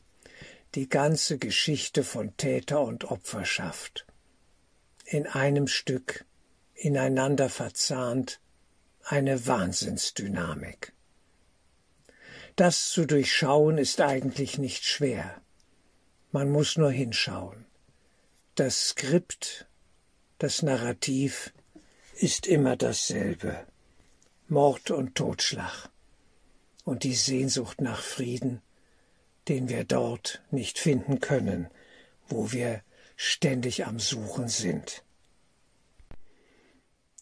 Die 0.75 0.89
ganze 0.89 1.37
Geschichte 1.37 2.03
von 2.03 2.35
Täter 2.37 2.81
und 2.81 3.05
Opferschaft. 3.05 4.06
In 5.09 5.25
einem 5.25 5.67
Stück, 5.67 6.25
ineinander 6.73 7.47
verzahnt, 7.47 8.41
eine 9.05 9.47
Wahnsinnsdynamik. 9.47 10.91
Das 12.57 12.89
zu 12.89 13.05
durchschauen 13.05 13.77
ist 13.77 14.01
eigentlich 14.01 14.57
nicht 14.57 14.83
schwer. 14.83 15.41
Man 16.33 16.51
muss 16.51 16.75
nur 16.75 16.91
hinschauen. 16.91 17.65
Das 18.55 18.89
Skript, 18.89 19.69
das 20.39 20.61
Narrativ 20.61 21.53
ist 22.19 22.45
immer 22.45 22.75
dasselbe. 22.75 23.65
Mord 24.49 24.91
und 24.91 25.15
Totschlag. 25.15 25.89
Und 26.83 27.05
die 27.05 27.15
Sehnsucht 27.15 27.79
nach 27.79 28.01
Frieden, 28.01 28.61
den 29.47 29.69
wir 29.69 29.85
dort 29.85 30.43
nicht 30.51 30.79
finden 30.79 31.21
können, 31.21 31.69
wo 32.27 32.51
wir 32.51 32.81
ständig 33.17 33.85
am 33.85 33.99
Suchen 33.99 34.47
sind. 34.47 35.03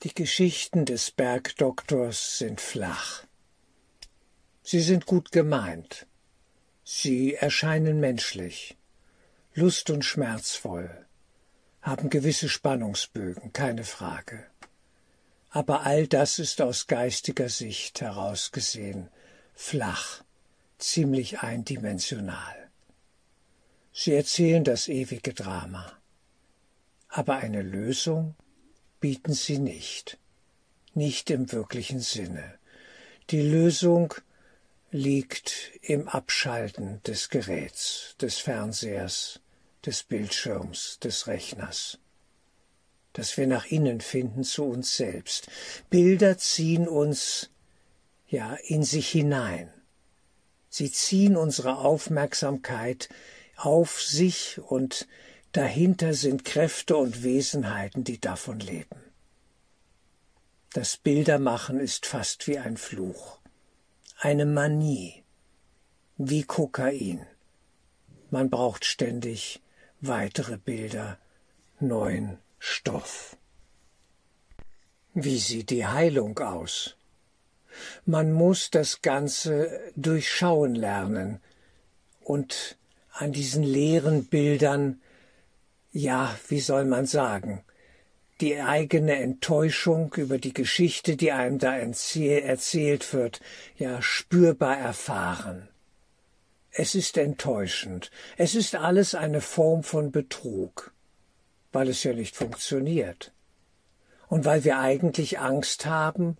Die 0.03 0.13
Geschichten 0.13 0.85
des 0.85 1.09
Bergdoktors 1.09 2.37
sind 2.37 2.61
flach. 2.61 3.23
Sie 4.61 4.81
sind 4.81 5.07
gut 5.07 5.31
gemeint. 5.31 6.05
Sie 6.83 7.33
erscheinen 7.33 7.99
menschlich, 7.99 8.77
lust- 9.55 9.89
und 9.89 10.03
schmerzvoll, 10.03 11.07
haben 11.81 12.09
gewisse 12.09 12.49
Spannungsbögen, 12.49 13.53
keine 13.53 13.83
Frage. 13.83 14.45
Aber 15.49 15.83
all 15.83 16.07
das 16.07 16.37
ist 16.37 16.61
aus 16.61 16.87
geistiger 16.87 17.49
Sicht 17.49 18.01
herausgesehen 18.01 19.09
flach, 19.55 20.23
ziemlich 20.77 21.39
eindimensional. 21.39 22.64
Sie 23.97 24.13
erzählen 24.13 24.65
das 24.65 24.89
ewige 24.89 25.33
Drama. 25.33 25.89
Aber 27.07 27.37
eine 27.37 27.61
Lösung 27.61 28.35
bieten 28.99 29.33
sie 29.33 29.57
nicht, 29.57 30.17
nicht 30.93 31.29
im 31.29 31.53
wirklichen 31.53 32.01
Sinne. 32.01 32.59
Die 33.29 33.41
Lösung 33.41 34.13
liegt 34.91 35.71
im 35.81 36.09
Abschalten 36.09 37.01
des 37.03 37.29
Geräts, 37.29 38.17
des 38.19 38.37
Fernsehers, 38.37 39.39
des 39.85 40.03
Bildschirms, 40.03 40.99
des 40.99 41.27
Rechners. 41.27 41.97
Dass 43.13 43.37
wir 43.37 43.47
nach 43.47 43.65
innen 43.67 44.01
finden 44.01 44.43
zu 44.43 44.65
uns 44.65 44.97
selbst. 44.97 45.47
Bilder 45.89 46.37
ziehen 46.37 46.89
uns 46.89 47.49
ja 48.27 48.55
in 48.55 48.83
sich 48.83 49.07
hinein. 49.07 49.71
Sie 50.67 50.91
ziehen 50.91 51.37
unsere 51.37 51.77
Aufmerksamkeit 51.77 53.07
auf 53.55 54.01
sich 54.01 54.59
und 54.59 55.07
dahinter 55.51 56.13
sind 56.13 56.45
Kräfte 56.45 56.97
und 56.97 57.23
Wesenheiten, 57.23 58.03
die 58.03 58.19
davon 58.19 58.59
leben. 58.59 58.99
Das 60.73 60.97
Bildermachen 60.97 61.79
ist 61.79 62.05
fast 62.05 62.47
wie 62.47 62.59
ein 62.59 62.77
Fluch 62.77 63.39
eine 64.19 64.45
Manie, 64.45 65.23
wie 66.17 66.43
Kokain. 66.43 67.25
Man 68.31 68.49
braucht 68.49 68.85
ständig 68.85 69.61
weitere 70.01 70.57
Bilder, 70.57 71.19
neuen 71.79 72.37
Stoff. 72.57 73.37
Wie 75.13 75.37
sieht 75.37 75.69
die 75.69 75.85
Heilung 75.85 76.39
aus? 76.39 76.95
Man 78.05 78.31
muss 78.31 78.71
das 78.71 79.01
Ganze 79.01 79.79
durchschauen 79.95 80.75
lernen 80.75 81.41
und 82.21 82.77
an 83.17 83.31
diesen 83.31 83.63
leeren 83.63 84.25
Bildern, 84.25 85.01
ja, 85.91 86.37
wie 86.49 86.59
soll 86.59 86.85
man 86.85 87.05
sagen, 87.05 87.63
die 88.41 88.59
eigene 88.59 89.15
Enttäuschung 89.15 90.13
über 90.15 90.37
die 90.37 90.53
Geschichte, 90.53 91.15
die 91.15 91.31
einem 91.31 91.57
da 91.57 91.77
erzählt 91.77 93.13
wird, 93.13 93.39
ja 93.77 94.01
spürbar 94.01 94.77
erfahren. 94.77 95.69
Es 96.71 96.93
ist 96.93 97.17
enttäuschend. 97.17 98.11
Es 98.35 98.53
ist 98.53 98.75
alles 98.75 99.15
eine 99.15 99.39
Form 99.39 99.83
von 99.83 100.11
Betrug, 100.11 100.91
weil 101.71 101.87
es 101.87 102.03
ja 102.03 102.11
nicht 102.11 102.35
funktioniert. 102.35 103.31
Und 104.27 104.43
weil 104.43 104.65
wir 104.65 104.79
eigentlich 104.79 105.39
Angst 105.39 105.85
haben 105.85 106.35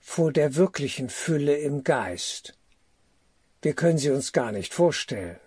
vor 0.00 0.32
der 0.32 0.56
wirklichen 0.56 1.08
Fülle 1.08 1.56
im 1.56 1.84
Geist. 1.84 2.54
Wir 3.62 3.74
können 3.74 3.98
sie 3.98 4.10
uns 4.10 4.32
gar 4.32 4.50
nicht 4.50 4.74
vorstellen. 4.74 5.38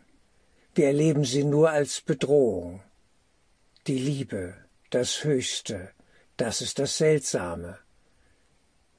Wir 0.75 0.87
erleben 0.87 1.23
sie 1.23 1.43
nur 1.43 1.69
als 1.69 2.01
Bedrohung. 2.01 2.81
Die 3.85 3.99
Liebe, 3.99 4.55
das 4.89 5.23
Höchste, 5.23 5.91
das 6.37 6.61
ist 6.61 6.79
das 6.79 6.97
Seltsame. 6.97 7.77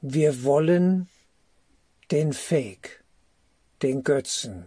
Wir 0.00 0.44
wollen 0.44 1.08
den 2.10 2.32
Fake, 2.32 3.02
den 3.82 4.04
Götzen, 4.04 4.66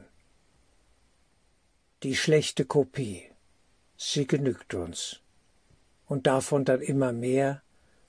die 2.04 2.16
schlechte 2.16 2.66
Kopie. 2.66 3.24
Sie 3.96 4.28
genügt 4.28 4.74
uns. 4.74 5.22
Und 6.08 6.28
davon 6.28 6.66
dann 6.66 6.82
immer 6.82 7.14
mehr 7.14 7.62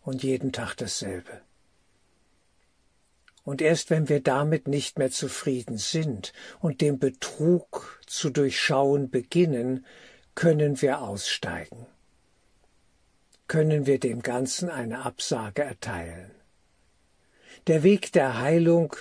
und 0.02 0.22
jeden 0.22 0.52
Tag 0.52 0.76
dasselbe. 0.76 1.42
Und 3.48 3.62
erst 3.62 3.88
wenn 3.88 4.08
wir 4.10 4.20
damit 4.20 4.68
nicht 4.68 4.98
mehr 4.98 5.10
zufrieden 5.10 5.78
sind 5.78 6.34
und 6.60 6.82
den 6.82 6.98
Betrug 6.98 7.98
zu 8.06 8.28
durchschauen 8.28 9.08
beginnen, 9.08 9.86
können 10.34 10.82
wir 10.82 11.00
aussteigen 11.00 11.86
können 13.48 13.86
wir 13.86 13.98
dem 13.98 14.20
Ganzen 14.20 14.68
eine 14.68 15.04
Absage 15.04 15.62
erteilen. 15.62 16.30
Der 17.66 17.82
Weg 17.82 18.12
der 18.12 18.38
Heilung 18.38 18.94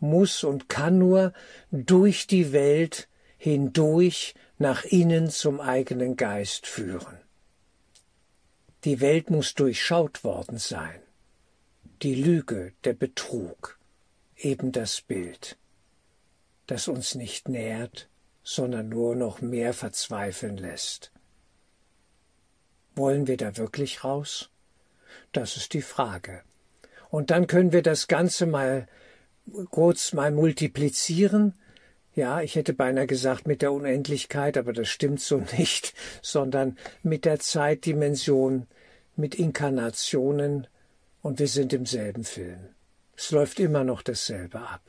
muss 0.00 0.42
und 0.42 0.68
kann 0.68 0.98
nur 0.98 1.32
durch 1.70 2.26
die 2.26 2.52
Welt 2.52 3.08
hindurch 3.38 4.34
nach 4.58 4.84
innen 4.84 5.30
zum 5.30 5.60
eigenen 5.60 6.16
Geist 6.16 6.66
führen. 6.66 7.18
Die 8.84 9.00
Welt 9.00 9.30
muss 9.30 9.54
durchschaut 9.54 10.24
worden 10.24 10.58
sein. 10.58 11.00
Die 12.02 12.16
Lüge, 12.16 12.72
der 12.82 12.94
Betrug, 12.94 13.78
eben 14.44 14.72
das 14.72 15.00
Bild, 15.00 15.56
das 16.66 16.88
uns 16.88 17.14
nicht 17.14 17.48
nährt, 17.48 18.08
sondern 18.42 18.88
nur 18.88 19.14
noch 19.14 19.40
mehr 19.40 19.72
verzweifeln 19.72 20.56
lässt. 20.56 21.12
Wollen 22.94 23.26
wir 23.26 23.36
da 23.36 23.56
wirklich 23.56 24.04
raus? 24.04 24.50
Das 25.32 25.56
ist 25.56 25.72
die 25.72 25.82
Frage. 25.82 26.42
Und 27.10 27.30
dann 27.30 27.46
können 27.46 27.72
wir 27.72 27.82
das 27.82 28.08
Ganze 28.08 28.46
mal 28.46 28.88
kurz 29.70 30.12
mal 30.12 30.30
multiplizieren. 30.30 31.54
Ja, 32.14 32.42
ich 32.42 32.56
hätte 32.56 32.74
beinahe 32.74 33.06
gesagt 33.06 33.46
mit 33.46 33.62
der 33.62 33.72
Unendlichkeit, 33.72 34.56
aber 34.58 34.72
das 34.72 34.88
stimmt 34.88 35.20
so 35.20 35.38
nicht, 35.58 35.94
sondern 36.20 36.76
mit 37.02 37.24
der 37.24 37.38
Zeitdimension, 37.38 38.66
mit 39.16 39.34
Inkarnationen, 39.34 40.66
und 41.22 41.38
wir 41.38 41.46
sind 41.46 41.72
im 41.72 41.86
selben 41.86 42.24
Film. 42.24 42.70
Es 43.22 43.30
läuft 43.30 43.60
immer 43.60 43.84
noch 43.84 44.02
dasselbe 44.02 44.58
ab. 44.58 44.82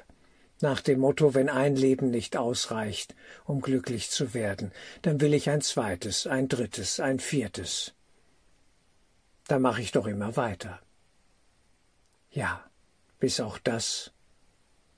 Nach 0.60 0.82
dem 0.82 1.02
Motto, 1.02 1.36
wenn 1.36 1.50
ein 1.50 1.76
Leben 1.76 2.10
nicht 2.10 2.36
ausreicht, 2.36 3.14
um 3.46 3.62
glücklich 3.62 4.10
zu 4.10 4.34
werden, 4.34 4.72
dann 5.04 5.22
will 5.22 5.36
ich 5.36 5.52
ein 5.52 5.62
zweites, 5.62 6.26
ein 6.26 6.48
drittes, 6.48 7.00
ein 7.00 7.20
viertes. 7.20 7.94
Da 9.48 9.60
mache 9.60 9.84
ich 9.84 9.92
doch 9.92 10.08
immer 10.08 10.36
weiter. 10.36 10.80
Ja, 12.32 12.66
bis 13.20 13.40
auch 13.40 13.60
das 13.60 14.12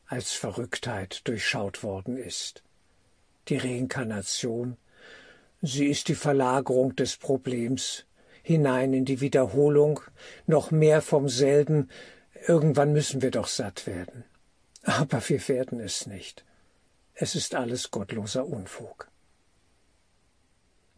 als 0.08 0.32
Verrücktheit 0.32 1.28
durchschaut 1.28 1.84
worden 1.84 2.16
ist. 2.16 2.64
Die 3.50 3.58
Reinkarnation, 3.58 4.78
sie 5.62 5.88
ist 5.88 6.08
die 6.08 6.16
Verlagerung 6.16 6.96
des 6.96 7.18
Problems 7.18 8.06
hinein 8.44 8.94
in 8.94 9.04
die 9.04 9.20
Wiederholung, 9.20 10.00
noch 10.46 10.72
mehr 10.72 11.02
vom 11.02 11.28
selben, 11.28 11.90
irgendwann 12.48 12.94
müssen 12.94 13.22
wir 13.22 13.32
doch 13.32 13.48
satt 13.48 13.88
werden. 13.88 14.24
Aber 14.84 15.28
wir 15.30 15.48
werden 15.48 15.80
es 15.80 16.06
nicht. 16.06 16.46
Es 17.14 17.36
ist 17.36 17.56
alles 17.56 17.92
gottloser 17.92 18.46
Unfug. 18.46 19.10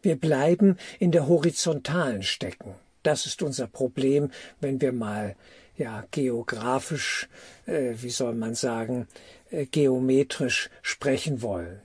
Wir 0.02 0.16
bleiben 0.16 0.76
in 0.98 1.10
der 1.10 1.26
Horizontalen 1.26 2.22
stecken. 2.22 2.74
Das 3.02 3.26
ist 3.26 3.42
unser 3.42 3.66
Problem, 3.66 4.30
wenn 4.60 4.80
wir 4.80 4.92
mal 4.92 5.36
ja 5.76 6.04
geografisch, 6.10 7.28
äh, 7.66 7.94
wie 7.96 8.10
soll 8.10 8.34
man 8.34 8.54
sagen, 8.54 9.06
äh, 9.50 9.66
geometrisch 9.66 10.70
sprechen 10.82 11.40
wollen. 11.40 11.80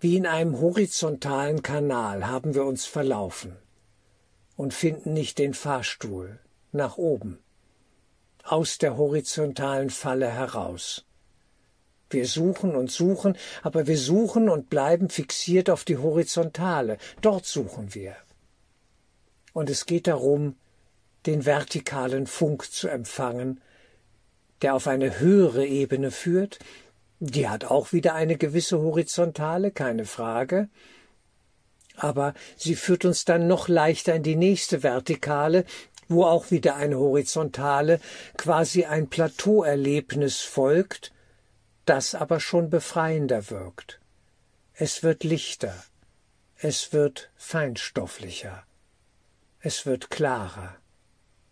Wie 0.00 0.16
in 0.16 0.26
einem 0.26 0.60
horizontalen 0.60 1.62
Kanal 1.62 2.26
haben 2.26 2.54
wir 2.54 2.64
uns 2.64 2.84
verlaufen 2.86 3.56
und 4.56 4.74
finden 4.74 5.12
nicht 5.12 5.38
den 5.38 5.54
Fahrstuhl 5.54 6.40
nach 6.72 6.96
oben 6.96 7.38
aus 8.44 8.78
der 8.78 8.96
horizontalen 8.96 9.90
Falle 9.90 10.28
heraus. 10.28 11.04
Wir 12.10 12.26
suchen 12.26 12.74
und 12.74 12.90
suchen, 12.90 13.36
aber 13.62 13.86
wir 13.86 13.96
suchen 13.96 14.48
und 14.48 14.68
bleiben 14.68 15.08
fixiert 15.08 15.70
auf 15.70 15.84
die 15.84 15.96
Horizontale. 15.96 16.98
Dort 17.20 17.46
suchen 17.46 17.94
wir. 17.94 18.16
Und 19.52 19.70
es 19.70 19.86
geht 19.86 20.08
darum, 20.08 20.56
den 21.26 21.46
vertikalen 21.46 22.26
Funk 22.26 22.70
zu 22.72 22.88
empfangen, 22.88 23.60
der 24.62 24.74
auf 24.74 24.88
eine 24.88 25.20
höhere 25.20 25.66
Ebene 25.66 26.10
führt. 26.10 26.58
Die 27.20 27.48
hat 27.48 27.64
auch 27.64 27.92
wieder 27.92 28.14
eine 28.14 28.36
gewisse 28.36 28.78
Horizontale, 28.80 29.70
keine 29.70 30.04
Frage. 30.04 30.68
Aber 31.96 32.34
sie 32.56 32.74
führt 32.74 33.04
uns 33.04 33.24
dann 33.24 33.46
noch 33.46 33.68
leichter 33.68 34.14
in 34.14 34.22
die 34.22 34.36
nächste 34.36 34.82
Vertikale, 34.82 35.64
wo 36.10 36.24
auch 36.24 36.50
wieder 36.50 36.76
eine 36.76 36.98
horizontale, 36.98 38.00
quasi 38.36 38.84
ein 38.84 39.08
Plateauerlebnis 39.08 40.40
folgt, 40.40 41.12
das 41.86 42.14
aber 42.14 42.40
schon 42.40 42.68
befreiender 42.68 43.48
wirkt. 43.50 44.00
Es 44.74 45.02
wird 45.02 45.24
lichter, 45.24 45.74
es 46.56 46.92
wird 46.92 47.30
feinstofflicher, 47.36 48.64
es 49.60 49.86
wird 49.86 50.10
klarer, 50.10 50.76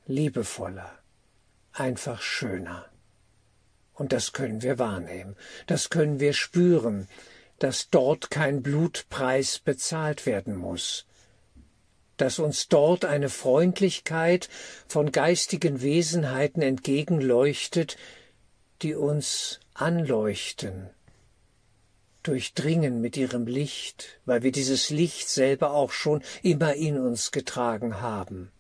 liebevoller, 0.07 0.99
einfach 1.73 2.21
schöner. 2.21 2.87
Und 3.94 4.12
das 4.12 4.33
können 4.33 4.62
wir 4.62 4.79
wahrnehmen, 4.79 5.37
das 5.66 5.88
können 5.88 6.21
wir 6.21 6.33
spüren, 6.33 7.09
dass 7.59 7.90
dort 7.90 8.31
kein 8.31 8.62
Blutpreis 8.62 9.59
bezahlt 9.59 10.27
werden 10.27 10.57
muss, 10.57 11.08
dass 12.18 12.38
uns 12.38 12.68
dort 12.68 13.04
eine 13.04 13.31
Freundlichkeit 13.31 14.48
von 14.87 15.11
geistigen 15.11 15.81
Wesenheiten 15.81 16.62
entgegenleuchtet, 16.62 17.96
die 18.83 18.94
uns 18.94 19.61
anleuchten, 19.74 20.90
durchdringen 22.22 23.00
mit 23.00 23.16
ihrem 23.16 23.46
Licht, 23.46 24.20
weil 24.26 24.42
wir 24.42 24.52
dieses 24.52 24.90
Licht 24.90 25.28
selber 25.28 25.72
auch 25.72 25.92
schon 25.92 26.22
immer 26.42 26.74
in 26.74 26.98
uns 26.98 27.33
getragen 27.33 28.00
haben. 28.00 28.50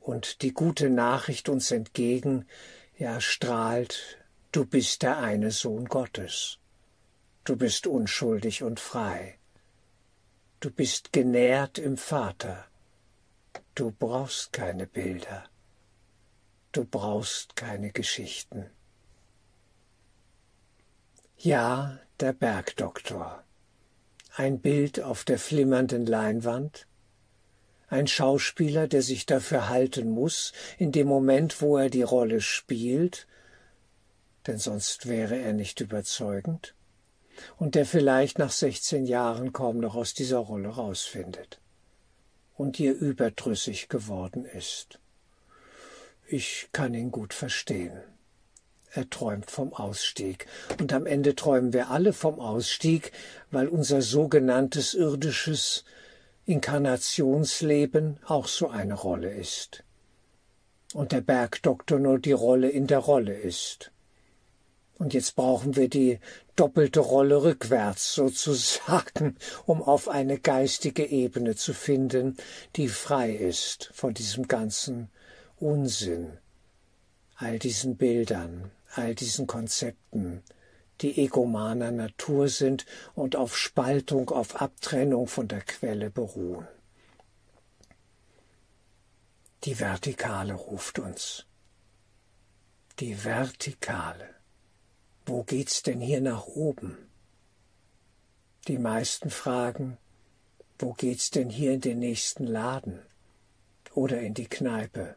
Und 0.00 0.42
die 0.42 0.52
gute 0.52 0.90
Nachricht 0.90 1.48
uns 1.48 1.70
entgegen, 1.70 2.46
ja, 2.98 3.20
strahlt, 3.20 4.18
du 4.52 4.64
bist 4.64 5.02
der 5.02 5.18
eine 5.18 5.50
Sohn 5.50 5.86
Gottes. 5.86 6.58
Du 7.44 7.56
bist 7.56 7.86
unschuldig 7.86 8.62
und 8.62 8.78
frei. 8.78 9.38
Du 10.62 10.70
bist 10.70 11.12
genährt 11.12 11.78
im 11.78 11.96
Vater. 11.96 12.66
Du 13.74 13.90
brauchst 13.90 14.52
keine 14.52 14.86
Bilder. 14.86 15.42
Du 16.70 16.84
brauchst 16.84 17.56
keine 17.56 17.90
Geschichten. 17.90 18.70
Ja, 21.36 21.98
der 22.20 22.32
Bergdoktor. 22.32 23.42
Ein 24.36 24.60
Bild 24.60 25.00
auf 25.00 25.24
der 25.24 25.40
flimmernden 25.40 26.06
Leinwand. 26.06 26.86
Ein 27.88 28.06
Schauspieler, 28.06 28.86
der 28.86 29.02
sich 29.02 29.26
dafür 29.26 29.68
halten 29.68 30.10
muss, 30.10 30.52
in 30.78 30.92
dem 30.92 31.08
Moment, 31.08 31.60
wo 31.60 31.76
er 31.76 31.90
die 31.90 32.02
Rolle 32.02 32.40
spielt, 32.40 33.26
denn 34.46 34.58
sonst 34.58 35.08
wäre 35.08 35.36
er 35.38 35.54
nicht 35.54 35.80
überzeugend 35.80 36.76
und 37.56 37.74
der 37.74 37.86
vielleicht 37.86 38.38
nach 38.38 38.50
sechzehn 38.50 39.06
Jahren 39.06 39.52
kaum 39.52 39.78
noch 39.78 39.94
aus 39.94 40.14
dieser 40.14 40.38
Rolle 40.38 40.68
rausfindet 40.68 41.60
und 42.54 42.78
ihr 42.78 42.94
überdrüssig 42.94 43.88
geworden 43.88 44.44
ist. 44.44 44.98
Ich 46.26 46.68
kann 46.72 46.94
ihn 46.94 47.10
gut 47.10 47.34
verstehen. 47.34 48.00
er 48.92 49.08
träumt 49.08 49.50
vom 49.50 49.72
Ausstieg. 49.72 50.46
Und 50.80 50.92
am 50.92 51.06
Ende 51.06 51.34
träumen 51.34 51.72
wir 51.72 51.90
alle 51.90 52.12
vom 52.12 52.38
Ausstieg, 52.38 53.12
weil 53.50 53.68
unser 53.68 54.02
sogenanntes 54.02 54.94
irdisches 54.94 55.84
Inkarnationsleben 56.44 58.18
auch 58.26 58.46
so 58.46 58.68
eine 58.68 58.94
Rolle 58.94 59.32
ist. 59.32 59.84
Und 60.92 61.12
der 61.12 61.22
Bergdoktor 61.22 61.98
nur 61.98 62.18
die 62.18 62.32
Rolle 62.32 62.68
in 62.68 62.86
der 62.86 62.98
Rolle 62.98 63.34
ist. 63.34 63.92
Und 65.02 65.14
jetzt 65.14 65.34
brauchen 65.34 65.74
wir 65.74 65.88
die 65.88 66.20
doppelte 66.54 67.00
Rolle 67.00 67.42
rückwärts 67.42 68.14
sozusagen, 68.14 69.36
um 69.66 69.82
auf 69.82 70.08
eine 70.08 70.38
geistige 70.38 71.04
Ebene 71.04 71.56
zu 71.56 71.74
finden, 71.74 72.36
die 72.76 72.86
frei 72.86 73.32
ist 73.32 73.90
von 73.94 74.14
diesem 74.14 74.46
ganzen 74.46 75.10
Unsinn, 75.58 76.38
all 77.34 77.58
diesen 77.58 77.96
Bildern, 77.96 78.70
all 78.94 79.16
diesen 79.16 79.48
Konzepten, 79.48 80.44
die 81.00 81.18
egomaner 81.20 81.90
Natur 81.90 82.46
sind 82.46 82.86
und 83.16 83.34
auf 83.34 83.58
Spaltung, 83.58 84.30
auf 84.30 84.60
Abtrennung 84.62 85.26
von 85.26 85.48
der 85.48 85.62
Quelle 85.62 86.10
beruhen. 86.10 86.68
Die 89.64 89.80
Vertikale 89.80 90.54
ruft 90.54 91.00
uns. 91.00 91.44
Die 93.00 93.24
Vertikale. 93.24 94.41
Wo 95.32 95.44
geht's 95.44 95.82
denn 95.82 96.02
hier 96.02 96.20
nach 96.20 96.44
oben? 96.44 97.08
Die 98.68 98.76
meisten 98.76 99.30
fragen, 99.30 99.96
wo 100.78 100.92
geht's 100.92 101.30
denn 101.30 101.48
hier 101.48 101.72
in 101.72 101.80
den 101.80 102.00
nächsten 102.00 102.46
Laden 102.46 103.00
oder 103.94 104.20
in 104.20 104.34
die 104.34 104.46
Kneipe, 104.46 105.16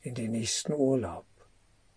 in 0.00 0.16
den 0.16 0.32
nächsten 0.32 0.72
Urlaub? 0.72 1.26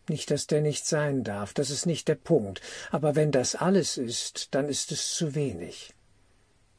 Nicht, 0.07 0.29
dass 0.29 0.45
der 0.45 0.61
nicht 0.61 0.85
sein 0.85 1.23
darf, 1.23 1.55
das 1.55 1.71
ist 1.71 1.87
nicht 1.87 2.07
der 2.07 2.21
Punkt, 2.21 2.61
aber 2.91 3.15
wenn 3.15 3.31
das 3.31 3.55
alles 3.55 3.97
ist, 3.97 4.53
dann 4.53 4.69
ist 4.69 4.91
es 4.91 5.15
zu 5.15 5.33
wenig. 5.33 5.95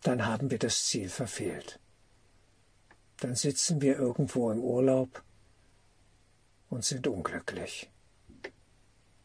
Dann 0.03 0.25
haben 0.25 0.53
wir 0.53 0.61
das 0.61 0.87
Ziel 0.87 1.09
verfehlt. 1.09 1.81
Dann 3.17 3.35
sitzen 3.35 3.81
wir 3.81 3.99
irgendwo 3.99 4.53
im 4.53 4.61
Urlaub 4.61 5.25
und 6.71 6.85
sind 6.85 7.09
unglücklich 7.09 7.91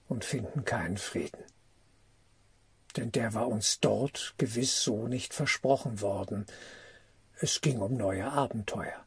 und 0.09 0.25
finden 0.25 0.65
keinen 0.65 0.97
Frieden. 0.97 1.43
Denn 2.97 3.11
der 3.11 3.33
war 3.33 3.47
uns 3.47 3.79
dort 3.79 4.33
gewiss 4.37 4.83
so 4.83 5.07
nicht 5.07 5.33
versprochen 5.33 6.01
worden. 6.01 6.45
Es 7.39 7.61
ging 7.61 7.79
um 7.79 7.95
neue 7.95 8.29
Abenteuer, 8.29 9.05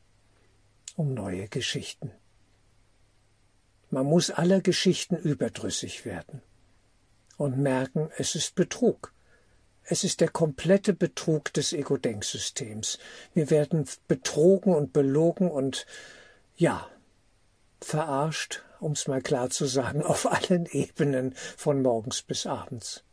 um 0.96 1.12
neue 1.12 1.48
Geschichten. 1.48 2.12
Man 3.90 4.06
muss 4.06 4.30
aller 4.30 4.62
Geschichten 4.62 5.16
überdrüssig 5.16 6.06
werden 6.06 6.40
und 7.36 7.58
merken, 7.58 8.10
es 8.16 8.34
ist 8.34 8.54
Betrug. 8.54 9.12
Es 9.84 10.04
ist 10.04 10.20
der 10.20 10.28
komplette 10.28 10.94
Betrug 10.94 11.52
des 11.52 11.72
Ego-Denksystems. 11.72 12.98
Wir 13.34 13.50
werden 13.50 13.86
betrogen 14.06 14.74
und 14.74 14.92
belogen 14.92 15.50
und 15.50 15.86
ja, 16.54 16.88
verarscht 17.84 18.62
um 18.82 18.92
es 18.92 19.06
mal 19.06 19.22
klar 19.22 19.48
zu 19.50 19.66
sagen, 19.66 20.02
auf 20.02 20.30
allen 20.30 20.66
Ebenen 20.66 21.34
von 21.56 21.82
morgens 21.82 22.22
bis 22.22 22.46
abends. 22.46 23.04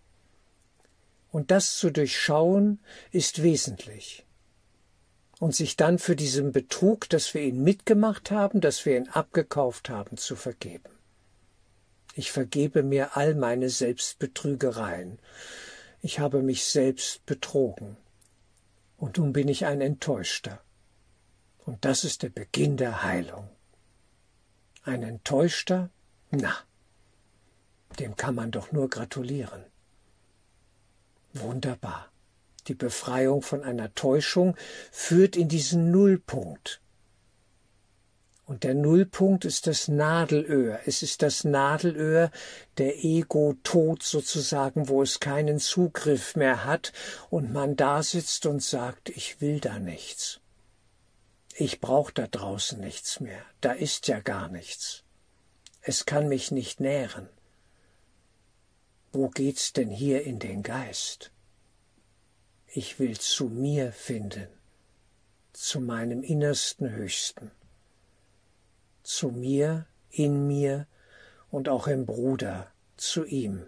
Und 1.31 1.51
das 1.51 1.77
zu 1.77 1.91
durchschauen 1.91 2.79
ist 3.11 3.43
wesentlich. 3.43 4.25
Und 5.39 5.55
sich 5.55 5.77
dann 5.77 5.99
für 5.99 6.15
diesen 6.15 6.51
Betrug, 6.51 7.07
dass 7.07 7.33
wir 7.33 7.41
ihn 7.41 7.63
mitgemacht 7.63 8.31
haben, 8.31 8.59
dass 8.59 8.85
wir 8.85 8.97
ihn 8.97 9.07
abgekauft 9.09 9.89
haben, 9.89 10.17
zu 10.17 10.35
vergeben. 10.35 10.89
Ich 12.13 12.31
vergebe 12.31 12.83
mir 12.83 13.15
all 13.15 13.35
meine 13.35 13.69
Selbstbetrügereien. 13.69 15.19
Ich 16.01 16.19
habe 16.19 16.41
mich 16.41 16.65
selbst 16.65 17.25
betrogen. 17.25 17.95
Und 18.97 19.17
nun 19.17 19.31
bin 19.31 19.47
ich 19.47 19.65
ein 19.65 19.79
Enttäuschter. 19.79 20.59
Und 21.59 21.85
das 21.85 22.03
ist 22.03 22.23
der 22.23 22.29
Beginn 22.29 22.75
der 22.75 23.03
Heilung. 23.03 23.47
Ein 24.83 25.03
Enttäuschter? 25.03 25.89
Na, 26.31 26.55
dem 27.99 28.15
kann 28.15 28.35
man 28.35 28.51
doch 28.51 28.71
nur 28.71 28.89
gratulieren. 28.89 29.65
Wunderbar. 31.33 32.11
Die 32.67 32.75
Befreiung 32.75 33.41
von 33.41 33.63
einer 33.63 33.93
Täuschung 33.93 34.55
führt 34.91 35.35
in 35.35 35.47
diesen 35.47 35.91
Nullpunkt. 35.91 36.81
Und 38.45 38.63
der 38.63 38.73
Nullpunkt 38.73 39.45
ist 39.45 39.67
das 39.67 39.87
Nadelöhr. 39.87 40.79
Es 40.85 41.03
ist 41.03 41.21
das 41.21 41.43
Nadelöhr 41.43 42.31
der 42.79 43.03
Ego-Tod 43.03 44.01
sozusagen, 44.01 44.89
wo 44.89 45.03
es 45.03 45.19
keinen 45.19 45.59
Zugriff 45.59 46.35
mehr 46.35 46.65
hat 46.65 46.91
und 47.29 47.53
man 47.53 47.75
da 47.75 48.01
sitzt 48.01 48.47
und 48.47 48.63
sagt, 48.63 49.09
ich 49.09 49.39
will 49.39 49.59
da 49.59 49.77
nichts. 49.77 50.39
Ich 51.61 51.81
brauch 51.81 52.09
da 52.09 52.25
draußen 52.25 52.79
nichts 52.79 53.19
mehr, 53.19 53.43
da 53.59 53.73
ist 53.73 54.07
ja 54.07 54.21
gar 54.21 54.47
nichts. 54.47 55.03
Es 55.81 56.05
kann 56.05 56.29
mich 56.29 56.51
nicht 56.51 56.79
nähren. 56.79 57.27
Wo 59.11 59.27
geht's 59.27 59.73
denn 59.73 59.89
hier 59.89 60.23
in 60.23 60.39
den 60.39 60.63
Geist? 60.63 61.33
Ich 62.67 62.97
will 62.97 63.19
zu 63.19 63.49
mir 63.49 63.91
finden, 63.91 64.47
zu 65.51 65.81
meinem 65.81 66.23
innersten 66.23 66.91
Höchsten, 66.91 67.51
zu 69.03 69.27
mir, 69.27 69.85
in 70.11 70.47
mir 70.47 70.87
und 71.51 71.67
auch 71.67 71.87
im 71.87 72.05
Bruder, 72.05 72.71
zu 72.95 73.25
ihm. 73.25 73.67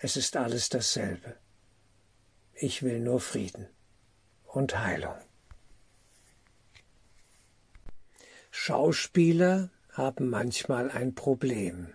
Es 0.00 0.16
ist 0.16 0.36
alles 0.36 0.68
dasselbe. 0.68 1.36
Ich 2.54 2.82
will 2.82 2.98
nur 2.98 3.20
Frieden 3.20 3.68
und 4.46 4.76
Heilung. 4.80 5.14
Schauspieler 8.54 9.70
haben 9.92 10.28
manchmal 10.28 10.90
ein 10.90 11.14
Problem. 11.14 11.94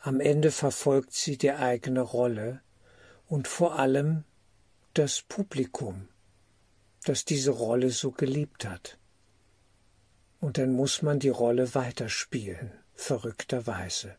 Am 0.00 0.18
Ende 0.18 0.50
verfolgt 0.50 1.14
sie 1.14 1.38
die 1.38 1.52
eigene 1.52 2.00
Rolle 2.00 2.62
und 3.28 3.46
vor 3.46 3.78
allem 3.78 4.24
das 4.94 5.22
Publikum, 5.22 6.08
das 7.04 7.24
diese 7.24 7.52
Rolle 7.52 7.90
so 7.90 8.10
geliebt 8.10 8.64
hat. 8.66 8.98
Und 10.40 10.58
dann 10.58 10.72
muss 10.72 11.00
man 11.00 11.20
die 11.20 11.28
Rolle 11.28 11.76
weiterspielen, 11.76 12.72
verrückterweise. 12.94 14.16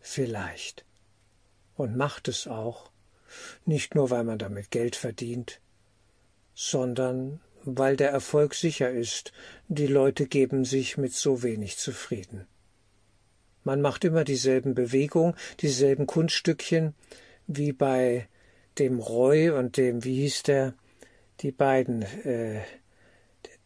Vielleicht. 0.00 0.84
Und 1.76 1.96
macht 1.96 2.26
es 2.26 2.48
auch, 2.48 2.90
nicht 3.64 3.94
nur 3.94 4.10
weil 4.10 4.24
man 4.24 4.40
damit 4.40 4.72
Geld 4.72 4.96
verdient, 4.96 5.60
sondern 6.52 7.40
weil 7.64 7.96
der 7.96 8.10
Erfolg 8.10 8.54
sicher 8.54 8.90
ist, 8.90 9.32
die 9.68 9.86
Leute 9.86 10.26
geben 10.26 10.64
sich 10.64 10.96
mit 10.96 11.12
so 11.14 11.42
wenig 11.42 11.76
zufrieden. 11.76 12.46
Man 13.62 13.80
macht 13.80 14.04
immer 14.04 14.24
dieselben 14.24 14.74
Bewegungen, 14.74 15.34
dieselben 15.60 16.06
Kunststückchen, 16.06 16.94
wie 17.46 17.72
bei 17.72 18.28
dem 18.78 18.98
Roy 18.98 19.50
und 19.50 19.76
dem, 19.76 20.04
wie 20.04 20.22
hieß 20.22 20.44
der, 20.44 20.74
die 21.40 21.52
beiden 21.52 22.02
äh, 22.02 22.62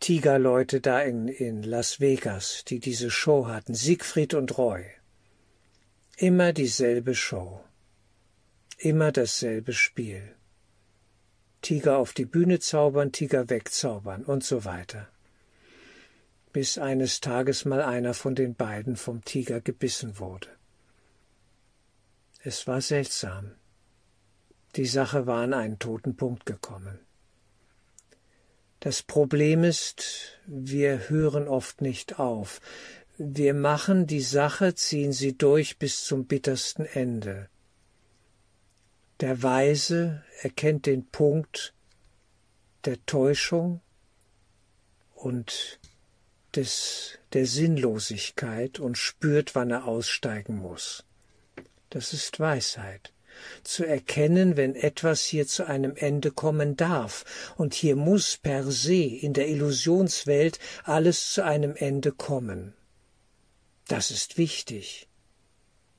Tigerleute 0.00 0.80
da 0.80 1.00
in, 1.00 1.28
in 1.28 1.62
Las 1.62 2.00
Vegas, 2.00 2.64
die 2.66 2.80
diese 2.80 3.11
Show 3.11 3.46
hatten, 3.46 3.74
Siegfried 3.74 4.35
und 4.35 4.59
Roy. 4.59 4.85
Immer 6.16 6.52
dieselbe 6.52 7.14
Show, 7.14 7.61
immer 8.78 9.12
dasselbe 9.12 9.72
Spiel. 9.72 10.35
Tiger 11.64 11.96
auf 11.96 12.12
die 12.12 12.27
Bühne 12.27 12.61
zaubern, 12.61 13.11
Tiger 13.11 13.48
wegzaubern 13.48 14.22
und 14.22 14.44
so 14.44 14.66
weiter. 14.66 15.09
Bis 16.53 16.77
eines 16.77 17.22
Tages 17.22 17.64
mal 17.64 17.81
einer 17.81 18.12
von 18.12 18.35
den 18.35 18.55
beiden 18.55 18.96
vom 18.96 19.24
Tiger 19.24 19.62
gebissen 19.62 20.18
wurde. 20.18 20.48
Es 22.42 22.66
war 22.66 22.83
seltsam. 22.83 23.53
Die 24.77 24.85
Sache 24.85 25.27
war 25.27 25.42
an 25.42 25.55
einen 25.55 25.79
toten 25.79 26.16
Punkt 26.16 26.44
gekommen. 26.44 26.98
Das 28.81 29.03
Problem 29.03 29.64
ist, 29.64 30.38
wir 30.46 31.09
hören 31.09 31.48
oft 31.48 31.81
nicht 31.81 32.18
auf. 32.18 32.61
Wir 33.16 33.55
machen 33.55 34.07
die 34.07 34.20
Sache, 34.20 34.74
ziehen 34.74 35.14
sie 35.14 35.38
durch 35.38 35.79
bis 35.79 36.05
zum 36.05 36.27
bittersten 36.27 36.85
Ende. 36.85 37.48
Der 39.20 39.42
Weise 39.42 40.24
erkennt 40.42 40.87
den 40.87 41.07
Punkt 41.07 41.72
der 42.85 43.05
Täuschung 43.07 43.81
und 45.14 45.79
des, 46.57 47.18
der 47.33 47.46
Sinnlosigkeit 47.46 48.81
und 48.81 48.98
spürt, 48.98 49.55
wann 49.55 49.70
er 49.70 49.87
aussteigen 49.87 50.59
muss. 50.59 51.05
Das 51.90 52.12
ist 52.12 52.40
Weisheit. 52.40 53.12
Zu 53.62 53.85
erkennen, 53.85 54.57
wenn 54.57 54.74
etwas 54.74 55.22
hier 55.22 55.46
zu 55.46 55.66
einem 55.66 55.96
Ende 55.96 56.31
kommen 56.31 56.77
darf, 56.77 57.55
und 57.57 57.74
hier 57.74 57.96
muss 57.96 58.37
per 58.37 58.64
se 58.70 58.94
in 58.94 59.33
der 59.33 59.48
Illusionswelt 59.48 60.59
alles 60.85 61.33
zu 61.33 61.44
einem 61.44 61.74
Ende 61.77 62.12
kommen. 62.12 62.74
Das 63.88 64.11
ist 64.11 64.38
wichtig, 64.38 65.09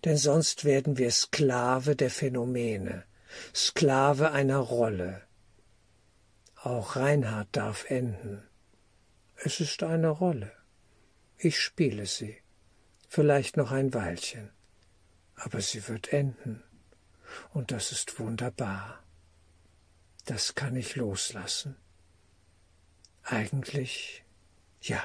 denn 0.05 0.17
sonst 0.17 0.65
werden 0.65 0.97
wir 0.97 1.09
Sklave 1.09 1.95
der 1.95 2.11
Phänomene, 2.11 3.05
Sklave 3.53 4.31
einer 4.31 4.59
Rolle. 4.59 5.23
Auch 6.55 6.95
Reinhard 6.95 7.47
darf 7.51 7.89
enden. 7.89 8.47
Es 9.35 9.59
ist 9.59 9.83
eine 9.83 10.09
Rolle. 10.09 10.51
Ich 11.37 11.59
spiele 11.59 12.05
sie, 12.05 12.37
vielleicht 13.09 13.57
noch 13.57 13.71
ein 13.71 13.93
Weilchen, 13.93 14.51
aber 15.35 15.61
sie 15.61 15.87
wird 15.87 16.13
enden, 16.13 16.63
und 17.51 17.71
das 17.71 17.91
ist 17.91 18.19
wunderbar. 18.19 19.03
Das 20.25 20.55
kann 20.55 20.75
ich 20.75 20.95
loslassen. 20.95 21.75
Eigentlich, 23.23 24.23
ja, 24.81 25.03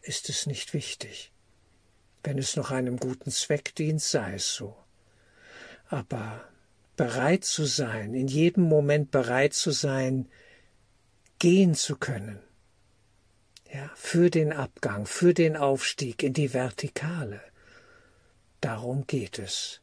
ist 0.00 0.28
es 0.28 0.46
nicht 0.46 0.72
wichtig. 0.72 1.32
Wenn 2.26 2.38
es 2.38 2.56
noch 2.56 2.72
einem 2.72 2.96
guten 2.96 3.30
Zweck 3.30 3.76
dient, 3.76 4.02
sei 4.02 4.34
es 4.34 4.52
so. 4.52 4.76
Aber 5.88 6.42
bereit 6.96 7.44
zu 7.44 7.64
sein, 7.66 8.14
in 8.14 8.26
jedem 8.26 8.64
Moment 8.64 9.12
bereit 9.12 9.54
zu 9.54 9.70
sein, 9.70 10.28
gehen 11.38 11.76
zu 11.76 11.94
können, 11.94 12.40
ja, 13.72 13.88
für 13.94 14.28
den 14.28 14.52
Abgang, 14.52 15.06
für 15.06 15.34
den 15.34 15.56
Aufstieg 15.56 16.24
in 16.24 16.32
die 16.32 16.52
Vertikale. 16.52 17.40
Darum 18.60 19.06
geht 19.06 19.38
es. 19.38 19.80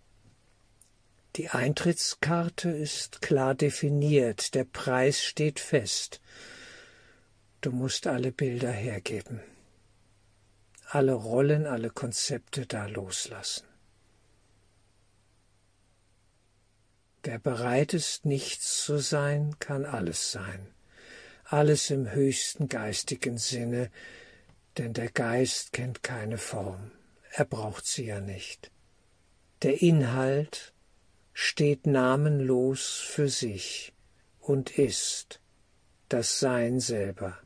Die 1.37 1.47
Eintrittskarte 1.47 2.71
ist 2.71 3.21
klar 3.21 3.55
definiert, 3.55 4.53
der 4.53 4.65
Preis 4.65 5.23
steht 5.23 5.61
fest. 5.61 6.19
Du 7.61 7.71
musst 7.71 8.05
alle 8.05 8.33
Bilder 8.33 8.71
hergeben, 8.73 9.39
alle 10.93 11.13
Rollen, 11.13 11.65
alle 11.65 11.89
Konzepte 11.89 12.65
da 12.65 12.85
loslassen. 12.87 13.65
Wer 17.23 17.39
bereit 17.39 17.93
ist, 17.93 18.25
nichts 18.25 18.83
zu 18.83 18.97
sein, 18.97 19.55
kann 19.59 19.85
alles 19.85 20.31
sein 20.31 20.73
alles 21.53 21.91
im 21.91 22.11
höchsten 22.11 22.67
geistigen 22.67 23.37
Sinne, 23.37 23.91
denn 24.77 24.93
der 24.93 25.11
Geist 25.11 25.71
kennt 25.71 26.01
keine 26.01 26.39
Form, 26.39 26.91
er 27.31 27.45
braucht 27.45 27.85
sie 27.85 28.05
ja 28.05 28.19
nicht. 28.19 28.71
Der 29.61 29.81
Inhalt 29.83 30.73
steht 31.31 31.85
namenlos 31.85 32.97
für 33.05 33.29
sich 33.29 33.93
und 34.39 34.77
ist 34.79 35.39
das 36.09 36.39
Sein 36.39 36.79
selber. 36.79 37.37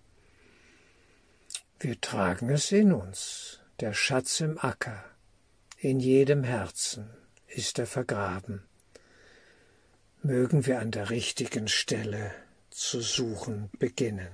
Wir 1.80 2.02
tragen 2.02 2.50
es 2.50 2.72
in 2.72 2.92
uns, 2.92 3.60
der 3.80 3.94
Schatz 3.94 4.40
im 4.40 4.58
Acker, 4.58 5.06
in 5.78 6.00
jedem 6.00 6.44
Herzen 6.44 7.08
ist 7.46 7.78
er 7.78 7.86
vergraben. 7.86 8.64
Mögen 10.24 10.66
wir 10.66 10.80
an 10.80 10.90
der 10.90 11.12
richtigen 11.12 11.68
Stelle 11.68 12.32
zu 12.72 13.00
suchen 13.00 13.70
beginnen. 13.78 14.32